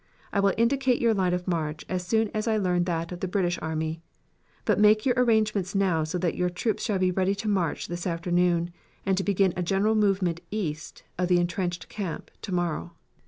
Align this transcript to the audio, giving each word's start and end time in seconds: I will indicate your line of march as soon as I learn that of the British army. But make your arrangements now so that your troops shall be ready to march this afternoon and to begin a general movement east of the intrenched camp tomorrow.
I 0.33 0.39
will 0.39 0.55
indicate 0.57 0.99
your 0.99 1.13
line 1.13 1.31
of 1.35 1.47
march 1.47 1.85
as 1.87 2.03
soon 2.03 2.29
as 2.33 2.47
I 2.47 2.57
learn 2.57 2.85
that 2.85 3.11
of 3.11 3.19
the 3.19 3.27
British 3.27 3.59
army. 3.61 4.01
But 4.65 4.79
make 4.79 5.05
your 5.05 5.13
arrangements 5.15 5.75
now 5.75 6.05
so 6.05 6.17
that 6.17 6.33
your 6.33 6.49
troops 6.49 6.83
shall 6.83 6.97
be 6.97 7.11
ready 7.11 7.35
to 7.35 7.47
march 7.47 7.87
this 7.87 8.07
afternoon 8.07 8.71
and 9.05 9.15
to 9.15 9.23
begin 9.23 9.53
a 9.55 9.61
general 9.61 9.93
movement 9.93 10.39
east 10.49 11.03
of 11.19 11.27
the 11.27 11.37
intrenched 11.37 11.87
camp 11.87 12.31
tomorrow. 12.41 12.93